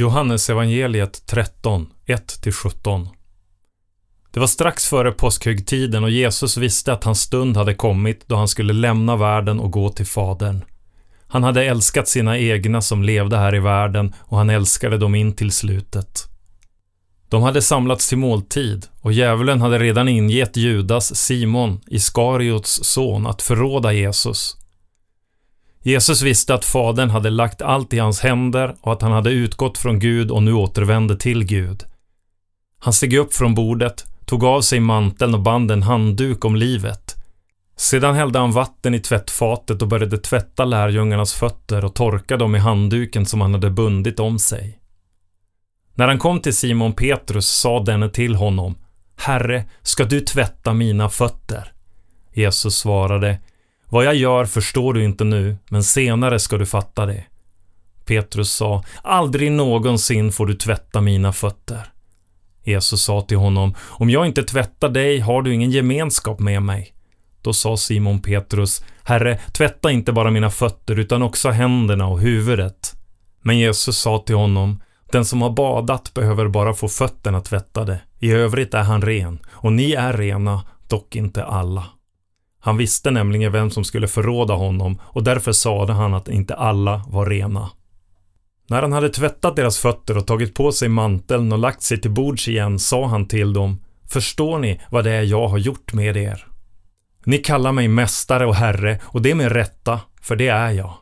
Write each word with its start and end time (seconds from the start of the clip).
Johannes 0.00 0.50
evangeliet 0.50 1.26
13, 1.26 1.86
1-17 2.06 3.08
Det 4.30 4.40
var 4.40 4.46
strax 4.46 4.88
före 4.88 5.12
påskhögtiden 5.12 6.04
och 6.04 6.10
Jesus 6.10 6.56
visste 6.56 6.92
att 6.92 7.04
hans 7.04 7.20
stund 7.20 7.56
hade 7.56 7.74
kommit 7.74 8.28
då 8.28 8.36
han 8.36 8.48
skulle 8.48 8.72
lämna 8.72 9.16
världen 9.16 9.60
och 9.60 9.70
gå 9.70 9.88
till 9.88 10.06
Fadern. 10.06 10.64
Han 11.28 11.42
hade 11.44 11.64
älskat 11.64 12.08
sina 12.08 12.38
egna 12.38 12.80
som 12.80 13.02
levde 13.02 13.36
här 13.36 13.54
i 13.54 13.58
världen 13.60 14.14
och 14.18 14.38
han 14.38 14.50
älskade 14.50 14.98
dem 14.98 15.14
in 15.14 15.32
till 15.32 15.52
slutet. 15.52 16.24
De 17.28 17.42
hade 17.42 17.62
samlats 17.62 18.08
till 18.08 18.18
måltid 18.18 18.86
och 19.00 19.12
djävulen 19.12 19.60
hade 19.60 19.78
redan 19.78 20.08
ingett 20.08 20.56
Judas, 20.56 21.16
Simon, 21.16 21.80
Iskariots 21.86 22.84
son, 22.84 23.26
att 23.26 23.42
förråda 23.42 23.92
Jesus. 23.92 24.56
Jesus 25.82 26.22
visste 26.22 26.54
att 26.54 26.64
Fadern 26.64 27.10
hade 27.10 27.30
lagt 27.30 27.62
allt 27.62 27.92
i 27.92 27.98
hans 27.98 28.20
händer 28.20 28.76
och 28.80 28.92
att 28.92 29.02
han 29.02 29.12
hade 29.12 29.30
utgått 29.30 29.78
från 29.78 29.98
Gud 29.98 30.30
och 30.30 30.42
nu 30.42 30.52
återvände 30.52 31.16
till 31.16 31.44
Gud. 31.44 31.84
Han 32.78 32.92
steg 32.92 33.14
upp 33.14 33.34
från 33.34 33.54
bordet, 33.54 34.04
tog 34.26 34.44
av 34.44 34.60
sig 34.60 34.80
manteln 34.80 35.34
och 35.34 35.40
band 35.40 35.70
en 35.70 35.82
handduk 35.82 36.44
om 36.44 36.56
livet. 36.56 37.14
Sedan 37.76 38.14
hällde 38.14 38.38
han 38.38 38.52
vatten 38.52 38.94
i 38.94 39.00
tvättfatet 39.00 39.82
och 39.82 39.88
började 39.88 40.18
tvätta 40.18 40.64
lärjungarnas 40.64 41.34
fötter 41.34 41.84
och 41.84 41.94
torka 41.94 42.36
dem 42.36 42.54
i 42.54 42.58
handduken 42.58 43.26
som 43.26 43.40
han 43.40 43.54
hade 43.54 43.70
bundit 43.70 44.20
om 44.20 44.38
sig. 44.38 44.78
När 45.94 46.08
han 46.08 46.18
kom 46.18 46.40
till 46.40 46.54
Simon 46.54 46.92
Petrus 46.92 47.48
sa 47.48 47.82
denne 47.82 48.08
till 48.08 48.34
honom 48.34 48.74
Herre, 49.16 49.64
ska 49.82 50.04
du 50.04 50.20
tvätta 50.20 50.74
mina 50.74 51.08
fötter? 51.08 51.72
Jesus 52.32 52.78
svarade 52.78 53.38
vad 53.88 54.04
jag 54.04 54.14
gör 54.14 54.44
förstår 54.44 54.94
du 54.94 55.04
inte 55.04 55.24
nu, 55.24 55.56
men 55.70 55.82
senare 55.84 56.38
ska 56.38 56.56
du 56.56 56.66
fatta 56.66 57.06
det. 57.06 57.24
Petrus 58.04 58.52
sa 58.52 58.84
Aldrig 59.02 59.52
någonsin 59.52 60.32
får 60.32 60.46
du 60.46 60.54
tvätta 60.54 61.00
mina 61.00 61.32
fötter. 61.32 61.92
Jesus 62.64 63.02
sa 63.02 63.20
till 63.20 63.36
honom 63.36 63.74
Om 63.80 64.10
jag 64.10 64.26
inte 64.26 64.42
tvättar 64.42 64.88
dig 64.88 65.18
har 65.18 65.42
du 65.42 65.54
ingen 65.54 65.70
gemenskap 65.70 66.40
med 66.40 66.62
mig. 66.62 66.94
Då 67.42 67.52
sa 67.52 67.76
Simon 67.76 68.22
Petrus 68.22 68.84
Herre, 69.02 69.38
tvätta 69.52 69.90
inte 69.90 70.12
bara 70.12 70.30
mina 70.30 70.50
fötter 70.50 70.98
utan 70.98 71.22
också 71.22 71.50
händerna 71.50 72.06
och 72.06 72.20
huvudet. 72.20 72.94
Men 73.42 73.58
Jesus 73.58 73.98
sa 73.98 74.18
till 74.18 74.34
honom 74.36 74.80
den 75.12 75.24
som 75.24 75.42
har 75.42 75.50
badat 75.50 76.14
behöver 76.14 76.48
bara 76.48 76.74
få 76.74 76.88
fötterna 76.88 77.40
tvättade. 77.40 78.00
I 78.18 78.30
övrigt 78.30 78.74
är 78.74 78.82
han 78.82 79.02
ren. 79.02 79.38
Och 79.50 79.72
ni 79.72 79.92
är 79.92 80.12
rena, 80.12 80.62
dock 80.88 81.16
inte 81.16 81.44
alla. 81.44 81.84
Han 82.60 82.76
visste 82.76 83.10
nämligen 83.10 83.52
vem 83.52 83.70
som 83.70 83.84
skulle 83.84 84.08
förråda 84.08 84.54
honom 84.54 85.00
och 85.02 85.24
därför 85.24 85.52
sade 85.52 85.92
han 85.92 86.14
att 86.14 86.28
inte 86.28 86.54
alla 86.54 87.04
var 87.08 87.26
rena. 87.26 87.70
När 88.70 88.82
han 88.82 88.92
hade 88.92 89.08
tvättat 89.08 89.56
deras 89.56 89.78
fötter 89.78 90.16
och 90.16 90.26
tagit 90.26 90.54
på 90.54 90.72
sig 90.72 90.88
manteln 90.88 91.52
och 91.52 91.58
lagt 91.58 91.82
sig 91.82 92.00
till 92.00 92.10
bords 92.10 92.48
igen 92.48 92.78
sa 92.78 93.06
han 93.06 93.28
till 93.28 93.52
dem 93.52 93.80
Förstår 94.10 94.58
ni 94.58 94.80
vad 94.90 95.04
det 95.04 95.12
är 95.12 95.22
jag 95.22 95.48
har 95.48 95.58
gjort 95.58 95.92
med 95.92 96.16
er? 96.16 96.46
Ni 97.24 97.38
kallar 97.38 97.72
mig 97.72 97.88
mästare 97.88 98.46
och 98.46 98.54
herre 98.54 99.00
och 99.04 99.22
det 99.22 99.34
med 99.34 99.52
rätta, 99.52 100.00
för 100.22 100.36
det 100.36 100.48
är 100.48 100.70
jag. 100.70 100.94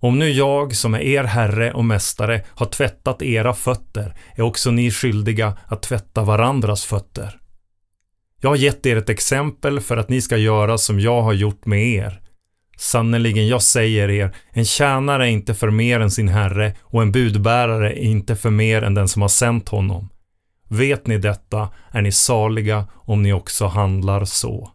Om 0.00 0.18
nu 0.18 0.30
jag, 0.30 0.76
som 0.76 0.94
är 0.94 1.00
er 1.00 1.24
herre 1.24 1.72
och 1.72 1.84
mästare, 1.84 2.44
har 2.48 2.66
tvättat 2.66 3.22
era 3.22 3.54
fötter, 3.54 4.14
är 4.36 4.42
också 4.42 4.70
ni 4.70 4.90
skyldiga 4.90 5.56
att 5.66 5.82
tvätta 5.82 6.22
varandras 6.22 6.84
fötter. 6.84 7.40
Jag 8.44 8.50
har 8.50 8.56
gett 8.56 8.86
er 8.86 8.96
ett 8.96 9.08
exempel 9.08 9.80
för 9.80 9.96
att 9.96 10.08
ni 10.08 10.20
ska 10.22 10.36
göra 10.36 10.78
som 10.78 11.00
jag 11.00 11.22
har 11.22 11.32
gjort 11.32 11.66
med 11.66 11.86
er. 11.86 12.20
Sannerligen, 12.76 13.48
jag 13.48 13.62
säger 13.62 14.10
er, 14.10 14.36
en 14.52 14.64
tjänare 14.64 15.26
är 15.26 15.30
inte 15.30 15.54
för 15.54 15.70
mer 15.70 16.00
än 16.00 16.10
sin 16.10 16.28
herre 16.28 16.74
och 16.80 17.02
en 17.02 17.12
budbärare 17.12 17.92
är 17.92 18.02
inte 18.02 18.36
för 18.36 18.50
mer 18.50 18.82
än 18.82 18.94
den 18.94 19.08
som 19.08 19.22
har 19.22 19.28
sänt 19.28 19.68
honom. 19.68 20.08
Vet 20.68 21.06
ni 21.06 21.18
detta 21.18 21.68
är 21.90 22.02
ni 22.02 22.12
saliga 22.12 22.86
om 22.94 23.22
ni 23.22 23.32
också 23.32 23.66
handlar 23.66 24.24
så. 24.24 24.70